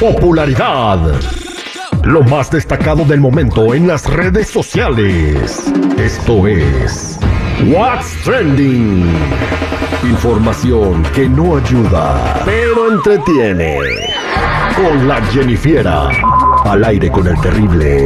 Popularidad. 0.00 0.98
Lo 2.04 2.22
más 2.22 2.50
destacado 2.50 3.04
del 3.04 3.20
momento 3.20 3.72
en 3.74 3.88
las 3.88 4.04
redes 4.04 4.48
sociales. 4.48 5.72
Esto 5.98 6.46
es 6.46 7.18
What's 7.64 8.22
Trending. 8.22 9.10
Información 10.04 11.02
que 11.14 11.26
no 11.28 11.56
ayuda, 11.56 12.42
pero 12.44 12.92
entretiene. 12.92 13.78
Con 14.76 15.08
la 15.08 15.22
Jennifiera. 15.32 16.10
Al 16.64 16.84
aire 16.84 17.10
con 17.10 17.26
el 17.26 17.40
terrible. 17.40 18.04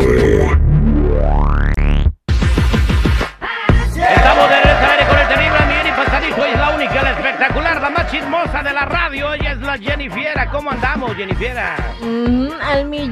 Estamos 3.97 4.49
de 4.49 4.57
regreso 4.57 4.79
al 4.79 4.91
aire 4.91 5.07
con 5.09 5.19
el 5.19 5.29
terrible 5.29 5.59
Miguel 5.67 5.87
y 5.89 5.91
Pasadito. 5.91 6.45
Es 6.45 6.59
la 6.59 6.71
única, 6.71 7.03
la 7.03 7.11
espectacular, 7.11 7.83
la 7.83 7.91
más 7.91 8.11
chismosa 8.11 8.63
de 8.63 8.73
la 8.73 8.85
radio. 8.87 9.35
Ella 9.35 9.53
es 9.53 9.61
la 9.61 9.77
Jennifiera. 9.77 10.49
¿Cómo 10.51 10.71
andamos, 10.71 11.15
Jennifiera? 11.17 11.50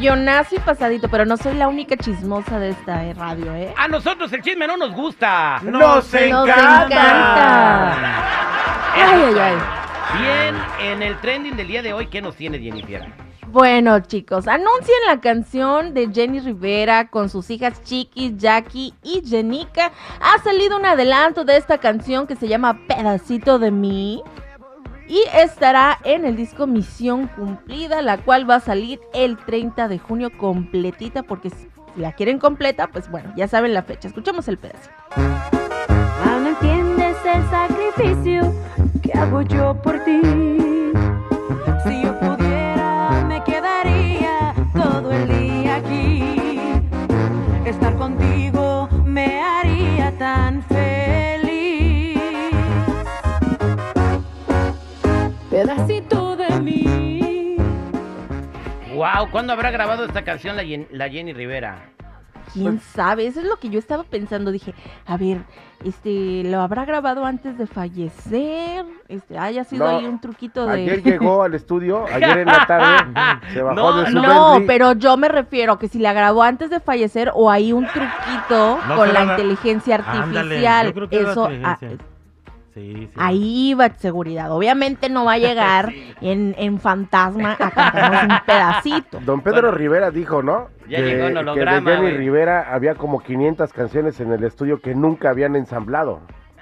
Millonazo 0.09 0.55
y 0.57 0.59
pasadito, 0.61 1.09
pero 1.11 1.27
no 1.27 1.37
soy 1.37 1.53
la 1.55 1.69
única 1.69 1.95
chismosa 1.95 2.59
de 2.59 2.71
esta 2.71 3.05
eh, 3.05 3.13
radio, 3.13 3.55
¿eh? 3.55 3.75
A 3.77 3.89
nosotros 3.89 4.33
el 4.33 4.41
chisme 4.41 4.67
no 4.67 4.79
nos 4.79 4.93
gusta. 4.95 5.61
¡Nos 5.63 5.73
Nos 5.73 6.15
encanta! 6.15 6.87
encanta. 6.87 7.93
Ay, 8.95 9.23
ay, 9.27 9.35
ay. 9.39 9.57
Bien, 10.19 10.57
en 10.81 11.03
el 11.03 11.21
trending 11.21 11.57
del 11.59 11.69
día 11.69 11.83
de 11.83 11.93
hoy, 11.93 12.07
¿qué 12.07 12.23
nos 12.23 12.37
tiene 12.37 12.59
Jennifiera? 12.59 13.15
Bueno, 13.49 14.01
chicos, 14.01 14.49
anuncian 14.49 14.99
la 15.07 15.21
canción 15.21 15.93
de 15.93 16.11
Jenny 16.11 16.41
Rivera 16.41 17.09
con 17.09 17.29
sus 17.29 17.51
hijas 17.51 17.83
Chiquis, 17.83 18.37
Jackie 18.39 18.95
y 19.03 19.23
Jenica. 19.29 19.93
Ha 20.23 20.43
salido 20.43 20.79
un 20.79 20.87
adelanto 20.87 21.45
de 21.45 21.59
esta 21.59 21.77
canción 21.79 22.27
que 22.27 22.37
se 22.37 22.49
llama 22.49 22.79
Pedacito 22.89 23.59
de 23.59 23.71
mí. 23.71 24.23
Y 25.09 25.23
estará 25.35 25.99
en 26.05 26.27
el 26.27 26.37
disco 26.37 26.67
Misión 26.67 27.29
Cumplida, 27.29 28.03
la 28.03 28.19
cual 28.19 28.49
va 28.49 28.57
a 28.57 28.61
salir 28.61 29.01
el 29.15 29.39
30 29.39 29.89
de 29.89 29.99
junio 29.99 30.31
completita, 30.37 31.23
porque 31.23 31.49
si 31.49 31.67
la 31.97 32.13
quieren 32.13 32.39
completa, 32.39 32.89
pues 32.89 33.11
bueno, 33.11 33.33
ya 33.35 33.49
saben 33.49 33.73
la 33.73 33.83
fecha. 33.83 34.09
Escuchemos 34.09 34.49
el 34.49 34.59
pedacito. 34.59 34.95
Aún 36.27 36.47
entiendes 36.47 37.17
el 37.25 37.43
sacrificio 37.49 38.55
que 39.03 39.13
hago 39.19 39.41
yo 39.43 39.75
por 39.83 39.99
ti. 40.05 40.68
Pedacito 55.87 56.37
de 56.37 56.61
mí. 56.61 57.57
Wow, 58.95 59.31
¿cuándo 59.31 59.53
habrá 59.53 59.71
grabado 59.71 60.05
esta 60.05 60.23
canción 60.25 60.57
la, 60.57 60.65
Jen- 60.65 60.89
la 60.91 61.09
Jenny 61.09 61.33
Rivera? 61.33 61.91
¿Quién 62.53 62.81
sabe? 62.81 63.27
Eso 63.27 63.41
es 63.41 63.47
lo 63.47 63.57
que 63.59 63.69
yo 63.69 63.79
estaba 63.79 64.03
pensando. 64.03 64.51
Dije, 64.51 64.75
a 65.07 65.17
ver, 65.19 65.43
este, 65.85 66.43
¿lo 66.45 66.63
habrá 66.63 66.85
grabado 66.85 67.25
antes 67.27 67.57
de 67.59 67.67
fallecer? 67.67 68.87
Este, 69.07 69.39
haya 69.39 69.63
sido 69.65 69.85
No, 69.89 69.99
ahí 69.99 70.07
un 70.07 70.21
truquito 70.21 70.67
de... 70.67 70.73
Ayer 70.83 71.03
llegó 71.03 71.43
al 71.45 71.55
estudio, 71.55 72.07
ayer 72.07 72.39
en 72.39 72.47
la 72.47 72.67
tarde, 72.67 73.13
se 73.53 73.63
bajó 73.63 73.77
No, 73.77 74.01
de 74.01 74.07
su 74.11 74.13
No, 74.15 74.51
Bentley. 74.53 74.67
pero 74.67 74.93
yo 74.95 75.17
me 75.17 75.29
refiero 75.29 75.79
que 75.79 75.89
si 75.89 75.99
la 75.99 76.13
grabó 76.15 76.43
antes 76.43 76.71
de 76.71 76.81
fallecer 76.81 77.31
o 77.35 77.51
hay 77.51 77.73
un 77.73 77.87
truquito 77.87 78.79
No 78.89 78.97
con 78.97 79.13
la 79.13 79.25
la- 79.25 79.33
inteligencia 79.35 79.97
Ándale, 79.97 80.27
artificial. 80.41 80.87
yo 80.87 80.95
creo 80.95 81.09
que 81.11 81.17
es 81.17 81.23
la 81.25 81.31
Eso, 81.33 81.45
ah, 81.45 81.51
inteligencia. 81.53 82.07
Sí, 82.79 83.07
sí. 83.07 83.13
ahí 83.17 83.75
va 83.75 83.89
seguridad. 83.91 84.53
Obviamente 84.53 85.09
no 85.09 85.25
va 85.25 85.33
a 85.33 85.39
llegar 85.47 85.93
en, 86.21 86.55
en 86.59 86.79
fantasma 86.81 87.53
a 87.59 87.71
cantarnos 87.71 88.23
un 88.25 88.45
pedacito. 88.47 89.21
Don 89.25 89.41
Pedro 89.41 89.71
Rivera 89.73 90.11
dijo, 90.11 90.43
¿no? 90.43 90.69
Ya 90.89 91.01
llegó 91.01 91.27
en 91.27 91.35
que 91.55 91.65
de 91.65 91.81
Jenny. 92.07 92.11
Rivera 92.17 92.73
había 92.73 92.95
como 92.95 93.21
500 93.21 93.73
canciones 93.73 94.21
en 94.21 94.33
el 94.33 94.45
estudio 94.45 94.81
que 94.81 94.95
nunca 94.95 95.31
habían 95.31 95.57
ensamblado. 95.57 96.21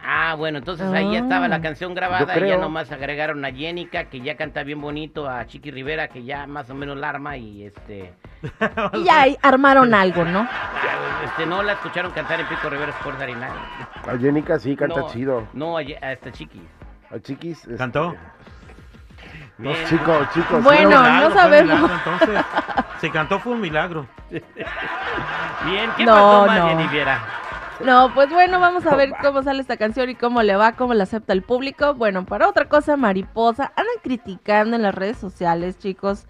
Ah, 0.09 0.37
bueno, 0.37 0.59
entonces 0.59 0.87
ahí 0.93 1.13
ya 1.13 1.19
estaba 1.19 1.49
la 1.49 1.57
Ah. 1.57 1.61
canción 1.61 1.93
grabada 1.95 2.39
y 2.39 2.49
ya 2.49 2.59
nomás 2.59 2.93
agregaron 2.93 3.45
a 3.45 3.51
Jenica, 3.53 4.05
que 4.05 4.21
ya 4.21 4.37
canta 4.37 4.63
bien 4.63 4.81
bonito, 4.81 5.29
a 5.29 5.45
Chiqui 5.47 5.73
Rivera, 5.73 6.07
que 6.09 6.23
ya 6.23 6.47
más 6.47 6.71
o 6.71 6.75
menos 6.75 6.97
la 6.97 7.09
arma 7.11 7.37
y 7.37 7.65
este... 7.65 8.13
Y 8.93 9.05
ya 9.05 9.23
ahí 9.23 9.37
armaron 9.43 9.95
algo, 9.95 10.25
¿no? 10.25 10.47
Este 11.27 11.47
no 11.47 11.63
la 11.63 11.73
escucharon 11.73 12.13
cantar 12.13 12.41
en 12.41 12.47
Pico 12.49 12.69
Rivera 12.71 12.91
Sports 12.93 13.21
Arena. 13.21 13.51
A 14.07 14.17
Jenica 14.19 14.59
sí 14.59 14.77
canta 14.77 15.01
no, 15.01 15.09
chido. 15.11 15.47
No, 15.53 15.77
a, 15.77 15.83
esta 15.83 16.33
Chiqui. 16.33 16.61
A 17.11 17.19
Chiquis. 17.19 17.59
este, 17.65 17.77
¿Cantó? 17.77 18.15
No, 19.59 19.71
Bien. 19.71 19.87
chicos, 19.87 20.29
chicos. 20.35 20.63
Bueno, 20.63 20.83
un 20.83 20.89
milagro, 20.89 21.29
no 21.29 21.35
sabemos. 21.35 21.75
milagro, 21.81 21.95
entonces, 22.05 22.45
si 23.01 23.11
cantó 23.11 23.39
fue 23.39 23.53
un 23.53 23.61
milagro. 23.61 24.07
Bien, 24.31 25.91
¿qué 25.97 26.05
No, 26.05 26.13
pasó 26.13 26.47
más, 26.47 26.59
no. 26.59 26.69
Jenny 26.69 26.89
Viera? 26.89 27.21
No, 27.81 28.13
pues 28.15 28.31
bueno, 28.31 28.59
vamos 28.59 28.87
a 28.87 28.97
ver 28.97 29.13
cómo 29.23 29.43
sale 29.43 29.61
esta 29.61 29.77
canción 29.77 30.09
y 30.09 30.15
cómo 30.15 30.43
le 30.43 30.57
va, 30.57 30.73
cómo 30.73 30.95
la 30.95 31.03
acepta 31.05 31.33
el 31.33 31.43
público. 31.43 31.95
Bueno, 31.95 32.25
para 32.25 32.49
otra 32.49 32.69
cosa, 32.69 32.97
mariposa, 32.97 33.73
andan 33.77 33.97
criticando 34.03 34.77
en 34.77 34.83
las 34.83 34.95
redes 34.95 35.19
sociales, 35.19 35.79
chicos, 35.79 36.27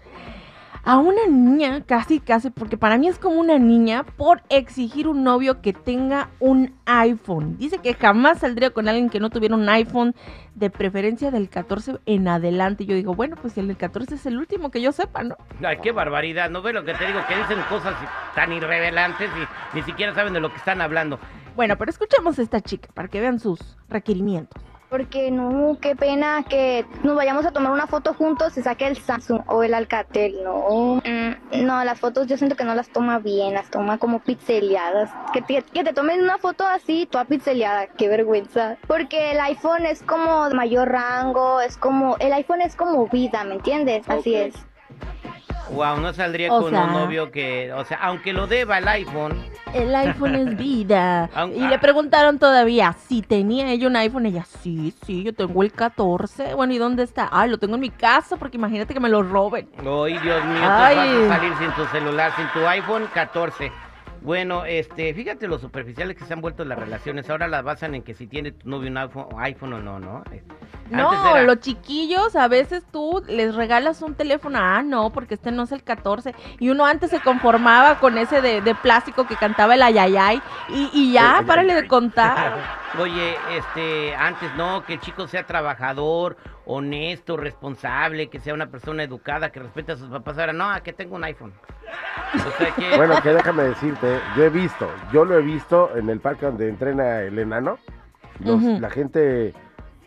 a 0.87 0.97
una 0.99 1.27
niña, 1.27 1.83
casi, 1.85 2.21
casi, 2.21 2.49
porque 2.49 2.77
para 2.77 2.97
mí 2.97 3.09
es 3.09 3.19
como 3.19 3.41
una 3.41 3.59
niña, 3.59 4.03
por 4.03 4.41
exigir 4.47 5.09
un 5.09 5.21
novio 5.21 5.61
que 5.61 5.73
tenga 5.73 6.29
un 6.39 6.75
iPhone. 6.85 7.57
Dice 7.57 7.79
que 7.79 7.93
jamás 7.93 8.39
saldría 8.39 8.69
con 8.69 8.87
alguien 8.87 9.09
que 9.09 9.19
no 9.19 9.29
tuviera 9.29 9.53
un 9.55 9.67
iPhone, 9.67 10.15
de 10.55 10.69
preferencia 10.69 11.29
del 11.29 11.49
14 11.49 11.97
en 12.05 12.29
adelante. 12.29 12.85
Yo 12.85 12.95
digo, 12.95 13.13
bueno, 13.13 13.35
pues 13.35 13.57
el 13.57 13.67
del 13.67 13.75
14 13.75 14.15
es 14.15 14.25
el 14.27 14.37
último 14.37 14.71
que 14.71 14.81
yo 14.81 14.93
sepa, 14.93 15.23
¿no? 15.23 15.35
Ay, 15.61 15.77
qué 15.83 15.91
barbaridad, 15.91 16.49
¿no 16.49 16.61
ves 16.61 16.73
lo 16.73 16.85
que 16.85 16.93
te 16.93 17.05
digo? 17.05 17.19
Que 17.27 17.35
dicen 17.35 17.59
cosas 17.67 17.93
tan 18.33 18.53
irrevelantes 18.53 19.29
y 19.35 19.75
ni 19.75 19.83
siquiera 19.83 20.15
saben 20.15 20.31
de 20.31 20.39
lo 20.39 20.49
que 20.49 20.57
están 20.57 20.79
hablando. 20.79 21.19
Bueno, 21.57 21.75
pero 21.77 21.91
escuchemos 21.91 22.39
a 22.39 22.43
esta 22.43 22.61
chica 22.61 22.87
para 22.93 23.09
que 23.09 23.19
vean 23.19 23.39
sus 23.39 23.59
requerimientos. 23.89 24.63
Porque 24.89 25.31
no, 25.31 25.77
qué 25.81 25.95
pena 25.95 26.43
que 26.47 26.85
nos 27.03 27.15
vayamos 27.15 27.45
a 27.45 27.51
tomar 27.51 27.73
una 27.73 27.87
foto 27.87 28.13
juntos 28.13 28.57
y 28.57 28.61
saque 28.61 28.87
el 28.87 28.97
Samsung 28.97 29.41
o 29.47 29.63
el 29.63 29.73
Alcatel, 29.73 30.43
no. 30.43 31.01
Mm, 31.03 31.65
no, 31.65 31.83
las 31.83 31.99
fotos 31.99 32.27
yo 32.27 32.37
siento 32.37 32.55
que 32.55 32.63
no 32.63 32.73
las 32.73 32.89
toma 32.89 33.19
bien, 33.19 33.53
las 33.53 33.69
toma 33.69 33.97
como 33.97 34.19
pixeleadas. 34.19 35.09
Que 35.33 35.41
te, 35.41 35.61
que 35.61 35.83
te 35.83 35.93
tomen 35.93 36.21
una 36.21 36.37
foto 36.37 36.65
así, 36.65 37.05
toda 37.05 37.25
pixeleada, 37.25 37.87
qué 37.87 38.07
vergüenza. 38.07 38.77
Porque 38.87 39.31
el 39.31 39.39
iPhone 39.41 39.85
es 39.85 40.03
como 40.03 40.47
de 40.47 40.55
mayor 40.55 40.89
rango, 40.89 41.59
es 41.59 41.75
como, 41.77 42.15
el 42.19 42.31
iPhone 42.31 42.61
es 42.61 42.75
como 42.75 43.07
vida, 43.07 43.43
¿me 43.43 43.55
entiendes? 43.55 44.07
Así 44.09 44.35
es. 44.35 44.55
Wow, 45.71 45.99
no 45.99 46.13
saldría 46.13 46.51
O 46.53 46.61
con 46.61 46.71
sea- 46.71 46.83
un 46.85 46.93
novio 46.93 47.31
que, 47.31 47.71
o 47.73 47.83
sea, 47.85 47.97
aunque 48.01 48.33
lo 48.33 48.47
deba 48.47 48.77
el 48.77 48.87
iPhone, 48.87 49.37
El 49.73 49.93
iPhone 49.95 50.35
es 50.35 50.57
vida. 50.57 51.29
Y 51.55 51.67
le 51.67 51.77
preguntaron 51.79 52.39
todavía 52.39 52.93
si 53.07 53.21
tenía 53.21 53.69
ella 53.71 53.87
un 53.87 53.95
iPhone. 53.97 54.25
Ella, 54.25 54.45
sí, 54.61 54.93
sí, 55.05 55.23
yo 55.23 55.33
tengo 55.33 55.61
el 55.63 55.71
14. 55.71 56.53
Bueno, 56.55 56.73
¿y 56.73 56.77
dónde 56.77 57.03
está? 57.03 57.27
Ay, 57.31 57.49
lo 57.49 57.57
tengo 57.57 57.75
en 57.75 57.81
mi 57.81 57.89
casa 57.89 58.37
porque 58.37 58.57
imagínate 58.57 58.93
que 58.93 58.99
me 58.99 59.09
lo 59.09 59.21
roben. 59.23 59.67
Ay, 59.79 60.17
Dios 60.19 60.43
mío, 60.45 60.61
Ay. 60.63 60.95
tú 60.95 61.19
vas 61.21 61.31
a 61.31 61.35
salir 61.35 61.53
sin 61.59 61.71
tu 61.71 61.85
celular, 61.91 62.31
sin 62.35 62.47
tu 62.53 62.65
iPhone 62.67 63.07
14. 63.13 63.71
Bueno, 64.21 64.65
este, 64.65 65.13
fíjate 65.13 65.47
lo 65.47 65.57
superficiales 65.59 66.17
que 66.17 66.25
se 66.25 66.33
han 66.33 66.41
vuelto 66.41 66.65
las 66.65 66.77
relaciones. 66.77 67.29
Ahora 67.29 67.47
las 67.47 67.63
basan 67.63 67.95
en 67.95 68.03
que 68.03 68.13
si 68.13 68.27
tiene 68.27 68.51
tu 68.51 68.69
novio 68.69 68.89
un 68.89 68.97
iPhone, 68.97 69.27
iPhone 69.37 69.73
o 69.73 69.79
no, 69.79 69.99
¿no? 69.99 70.23
Eh, 70.31 70.43
No, 70.89 71.11
era- 71.35 71.43
los 71.43 71.59
chiquillos 71.59 72.35
a 72.35 72.47
veces 72.47 72.83
tú 72.91 73.21
les 73.27 73.55
regalas 73.55 74.01
un 74.01 74.15
teléfono. 74.15 74.57
Ah, 74.61 74.81
no, 74.83 75.11
porque 75.11 75.35
este 75.35 75.51
no 75.51 75.63
es 75.63 75.71
el 75.71 75.83
14. 75.83 76.33
Y 76.59 76.69
uno 76.69 76.85
antes 76.85 77.09
se 77.09 77.19
conformaba 77.19 77.99
con 77.99 78.17
ese 78.17 78.41
de, 78.41 78.61
de 78.61 78.75
plástico 78.75 79.27
que 79.27 79.35
cantaba 79.35 79.75
el 79.75 79.81
ayayay. 79.83 80.41
Y, 80.69 80.89
y 80.93 81.11
ya, 81.13 81.43
párale 81.45 81.73
de 81.73 81.87
contar. 81.87 82.57
Oye, 82.99 83.35
este, 83.51 84.15
antes 84.15 84.53
no, 84.55 84.83
que 84.85 84.93
el 84.93 84.99
chico 85.01 85.27
sea 85.27 85.45
trabajador, 85.45 86.37
honesto, 86.65 87.37
responsable, 87.37 88.29
que 88.29 88.39
sea 88.39 88.53
una 88.53 88.67
persona 88.67 89.03
educada, 89.03 89.51
que 89.51 89.59
respete 89.59 89.91
a 89.91 89.97
sus 89.97 90.09
papás. 90.09 90.37
Ahora 90.37 90.53
no, 90.53 90.71
que 90.83 90.93
tengo 90.93 91.15
un 91.15 91.23
iPhone. 91.23 91.53
Que, 92.75 92.97
Bueno, 92.97 93.21
que 93.21 93.29
déjame 93.29 93.63
decirte, 93.63 94.19
yo 94.35 94.43
he 94.43 94.49
visto, 94.49 94.89
yo 95.11 95.25
lo 95.25 95.37
he 95.37 95.41
visto 95.41 95.95
en 95.95 96.09
el 96.09 96.19
parque 96.19 96.45
donde 96.45 96.69
entrena 96.69 97.21
el 97.21 97.37
enano. 97.39 97.77
Los-. 98.39 98.63
La 98.63 98.89
gente, 98.89 99.53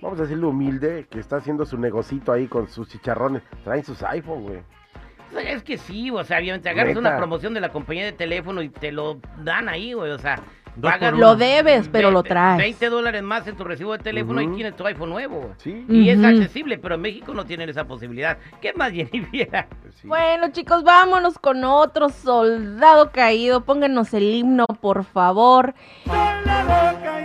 vamos 0.01 0.19
a 0.19 0.23
decirlo 0.23 0.51
humilde, 0.51 1.07
que 1.11 1.19
está 1.19 1.37
haciendo 1.37 1.65
su 1.65 1.79
negocito 1.79 2.33
ahí 2.33 2.47
con 2.47 2.69
sus 2.69 2.89
chicharrones, 2.89 3.43
traen 3.65 3.85
sus 3.85 4.03
iPhone, 4.03 4.43
güey. 4.43 4.63
es 5.45 5.63
que 5.63 5.79
sí, 5.79 6.11
o 6.11 6.23
sea, 6.25 6.39
obviamente 6.39 6.69
agarras 6.69 6.95
Neta. 6.95 7.01
una 7.01 7.17
promoción 7.17 7.55
de 7.55 7.61
la 7.61 7.71
compañía 7.71 8.05
de 8.05 8.13
teléfono 8.13 8.63
y 8.63 8.69
te 8.69 8.93
lo 8.93 9.21
dan 9.43 9.69
ahí, 9.69 9.93
güey, 9.93 10.11
o 10.13 10.19
sea, 10.19 10.41
pagas 10.81 11.13
Lo 11.13 11.37
debes, 11.37 11.89
pero 11.89 12.11
lo 12.11 12.23
20 12.23 12.29
traes. 12.29 12.59
20 12.59 12.89
dólares 12.89 13.23
más 13.23 13.47
en 13.47 13.57
tu 13.57 13.65
recibo 13.65 13.93
de 13.93 13.99
teléfono 13.99 14.41
y 14.41 14.49
tienes 14.49 14.77
tu 14.77 14.87
iPhone 14.87 15.11
nuevo. 15.11 15.53
Sí. 15.59 15.85
Y 15.89 16.09
es 16.09 16.23
accesible, 16.23 16.79
pero 16.79 16.97
en 16.97 17.01
México 17.03 17.35
no 17.35 17.45
tienen 17.45 17.69
esa 17.69 17.85
posibilidad. 17.87 18.39
¿Qué 18.61 18.73
más, 18.73 18.93
Jenny 18.93 19.21
Viera? 19.21 19.67
pues 19.83 19.95
sí. 19.97 20.09
Bueno, 20.09 20.49
chicos, 20.53 20.83
vámonos 20.85 21.39
con 21.39 21.65
otro 21.65 22.09
soldado 22.09 23.11
caído. 23.11 23.63
Pónganos 23.63 24.15
el 24.15 24.35
himno, 24.35 24.67
por 24.81 25.05
favor. 25.05 25.75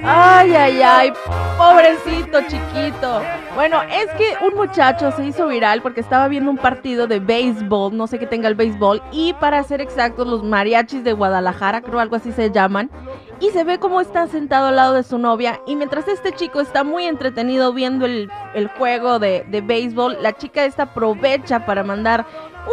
Ay, 0.07 0.53
ay, 0.53 0.81
ay, 0.83 1.13
pobrecito 1.57 2.39
chiquito. 2.42 3.21
Bueno, 3.56 3.81
es 3.83 4.07
que 4.12 4.36
un 4.45 4.53
muchacho 4.56 5.12
se 5.12 5.25
hizo 5.25 5.47
viral 5.47 5.81
porque 5.81 6.01
estaba 6.01 6.27
viendo 6.27 6.51
un 6.51 6.57
partido 6.57 7.07
de 7.07 7.19
béisbol, 7.19 7.95
no 7.95 8.06
sé 8.06 8.19
qué 8.19 8.27
tenga 8.27 8.47
el 8.47 8.56
béisbol, 8.56 9.01
y 9.12 9.33
para 9.33 9.63
ser 9.63 9.81
exactos, 9.81 10.27
los 10.27 10.44
mariachis 10.44 11.03
de 11.03 11.13
Guadalajara, 11.13 11.81
creo 11.81 12.00
algo 12.00 12.18
así 12.18 12.31
se 12.31 12.51
llaman, 12.51 12.92
y 13.39 13.49
se 13.49 13.63
ve 13.63 13.79
cómo 13.79 14.01
está 14.01 14.27
sentado 14.27 14.67
al 14.67 14.75
lado 14.75 14.93
de 14.93 15.03
su 15.03 15.17
novia, 15.17 15.59
y 15.67 15.75
mientras 15.75 16.07
este 16.07 16.31
chico 16.33 16.61
está 16.61 16.83
muy 16.83 17.05
entretenido 17.05 17.73
viendo 17.73 18.05
el, 18.05 18.29
el 18.53 18.67
juego 18.69 19.19
de, 19.19 19.45
de 19.49 19.61
béisbol, 19.61 20.17
la 20.21 20.33
chica 20.33 20.65
esta 20.65 20.83
aprovecha 20.83 21.65
para 21.65 21.83
mandar 21.83 22.25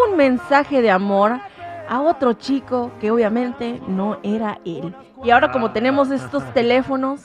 un 0.06 0.16
mensaje 0.16 0.82
de 0.82 0.90
amor 0.90 1.40
a 1.88 2.00
otro 2.00 2.34
chico 2.34 2.92
que 3.00 3.10
obviamente 3.10 3.80
no 3.86 4.18
era 4.22 4.58
él. 4.64 4.94
Y 5.24 5.30
ahora 5.30 5.52
como 5.52 5.72
tenemos 5.72 6.10
estos 6.10 6.44
teléfonos 6.54 7.22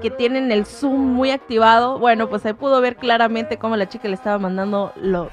que 0.00 0.10
tienen 0.10 0.52
el 0.52 0.66
zoom 0.66 1.14
muy 1.14 1.30
activado, 1.30 1.98
bueno, 1.98 2.28
pues 2.28 2.42
se 2.42 2.54
pudo 2.54 2.80
ver 2.80 2.96
claramente 2.96 3.58
cómo 3.58 3.76
la 3.76 3.88
chica 3.88 4.08
le 4.08 4.14
estaba 4.14 4.38
mandando 4.38 4.92
los, 4.96 5.28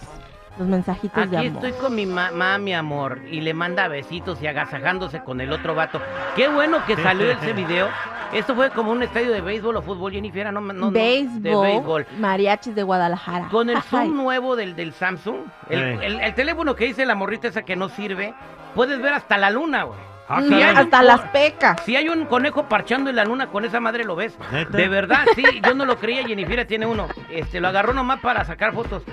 los 0.58 0.68
mensajitos 0.68 1.30
de 1.32 1.38
Aquí 1.38 1.48
amor. 1.48 1.66
estoy 1.66 1.82
con 1.82 1.96
mi 1.96 2.06
mamá, 2.06 2.58
mi 2.58 2.74
amor, 2.74 3.20
y 3.30 3.42
le 3.42 3.54
manda 3.54 3.88
besitos 3.88 4.42
y 4.42 4.48
agasajándose 4.48 5.24
con 5.24 5.42
el 5.42 5.52
otro 5.52 5.74
vato. 5.76 6.00
Qué 6.36 6.48
bueno 6.48 6.86
que 6.86 6.96
salió 6.98 7.32
ese 7.32 7.54
video. 7.54 7.90
Esto 8.34 8.56
fue 8.56 8.72
como 8.72 8.92
un 8.92 9.04
estadio 9.04 9.32
de 9.32 9.42
béisbol 9.42 9.78
o 9.78 9.82
fútbol, 9.84 10.12
Jennifer, 10.12 10.52
no, 10.52 10.60
no, 10.60 10.74
no, 10.74 10.92
béisbol, 10.92 11.42
de 11.44 11.56
béisbol. 11.56 12.08
mariachis 12.18 12.74
de 12.74 12.82
Guadalajara. 12.84 13.48
Con 13.50 13.70
el 13.70 13.82
zoom 13.84 14.16
nuevo 14.16 14.56
del, 14.56 14.76
del 14.76 14.94
Samsung, 14.94 15.38
el, 15.70 15.80
el- 16.02 16.20
el 16.20 16.34
teléfono 16.34 16.76
que 16.76 16.86
dice 16.86 17.06
la 17.06 17.14
morrita 17.16 17.48
esa 17.48 17.62
que 17.64 17.76
no 17.76 17.90
sirve, 17.90 18.34
puedes 18.74 19.00
ver 19.02 19.14
hasta 19.14 19.38
la 19.38 19.52
luna, 19.52 19.84
güey. 19.84 20.00
Ah, 20.30 20.42
hasta 20.78 21.04
las 21.04 21.20
pecas. 21.30 21.82
Si 21.86 21.96
hay 21.98 22.08
un 22.08 22.26
conejo 22.26 22.64
parchando 22.70 23.10
en 23.10 23.18
la 23.18 23.26
luna, 23.26 23.48
con 23.48 23.66
esa 23.66 23.80
madre 23.82 24.04
lo 24.06 24.16
ves. 24.16 24.36
¿Neta? 24.52 24.76
De 24.78 24.88
verdad, 24.88 25.26
sí, 25.36 25.44
yo 25.62 25.74
no 25.76 25.86
lo 25.86 25.98
creía, 25.98 26.26
Jennifer 26.26 26.66
tiene 26.66 26.86
uno. 26.86 27.08
Este, 27.30 27.60
lo 27.60 27.68
agarró 27.68 27.94
nomás 27.94 28.20
para 28.22 28.46
sacar 28.46 28.74
fotos. 28.74 29.04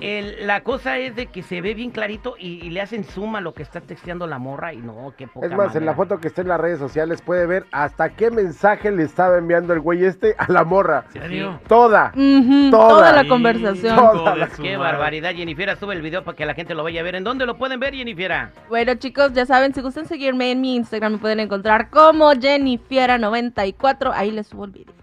El- 0.00 0.46
la 0.46 0.62
cosa 0.62 0.98
es 0.98 1.16
de 1.16 1.26
que 1.26 1.42
se 1.42 1.60
ve 1.60 1.74
bien 1.74 1.90
clarito 1.90 2.36
y, 2.38 2.64
y 2.64 2.70
le 2.70 2.80
hacen 2.80 3.04
suma 3.04 3.40
lo 3.40 3.54
que 3.54 3.62
está 3.62 3.80
texteando 3.80 4.26
la 4.26 4.38
morra 4.38 4.72
y 4.74 4.78
no, 4.78 5.14
qué 5.16 5.26
poca 5.26 5.46
Es 5.46 5.52
más, 5.54 5.74
en 5.76 5.84
la 5.86 5.94
foto 5.94 6.18
que 6.18 6.28
está 6.28 6.42
en 6.42 6.48
las 6.48 6.60
redes 6.60 6.78
sociales 6.78 7.22
puede 7.22 7.46
ver 7.46 7.66
hasta 7.72 8.10
qué 8.10 8.30
mensaje 8.30 8.90
le 8.90 9.02
estaba 9.04 9.38
enviando 9.38 9.72
el 9.72 9.80
güey 9.80 10.04
este 10.04 10.34
a 10.38 10.50
la 10.50 10.64
morra. 10.64 11.04
¿En 11.14 11.22
serio? 11.22 11.60
Toda. 11.66 12.12
Toda. 12.12 12.70
toda 12.70 13.12
la 13.12 13.22
Sí, 13.22 13.28
conversación. 13.28 13.96
Toda 13.96 14.36
la- 14.36 14.48
Qué 14.48 14.76
barbaridad, 14.76 15.32
Jennifer, 15.34 15.76
sube 15.78 15.94
el 15.94 16.02
video 16.02 16.24
para 16.24 16.36
que 16.36 16.46
la 16.46 16.54
gente 16.54 16.74
lo 16.74 16.82
vaya 16.82 17.00
a 17.00 17.04
ver. 17.04 17.14
¿En 17.16 17.24
dónde 17.24 17.46
lo 17.46 17.56
pueden 17.56 17.80
ver, 17.80 17.94
Jennifer? 17.94 18.48
Bueno, 18.68 18.94
chicos, 18.96 19.32
ya 19.32 19.46
saben, 19.46 19.72
si 19.74 19.80
gustan 19.80 20.06
seguirme 20.06 20.50
en 20.50 20.60
mi 20.60 20.76
Instagram, 20.76 21.12
me 21.12 21.18
pueden 21.18 21.40
encontrar 21.40 21.90
como 21.90 22.32
Jennifiera94. 22.32 24.12
Ahí 24.14 24.30
les 24.30 24.46
subo 24.48 24.64
el 24.64 24.70
video. 24.72 24.95